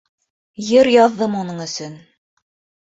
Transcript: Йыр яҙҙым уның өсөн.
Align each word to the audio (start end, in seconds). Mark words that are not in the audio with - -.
Йыр 0.69 0.89
яҙҙым 0.93 1.39
уның 1.43 1.63
өсөн. 1.69 2.03